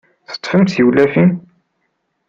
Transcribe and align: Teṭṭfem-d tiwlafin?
Teṭṭfem-d 0.29 0.69
tiwlafin? 0.69 1.31